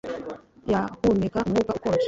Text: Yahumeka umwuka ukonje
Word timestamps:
Yahumeka 0.71 1.37
umwuka 1.47 1.71
ukonje 1.77 1.99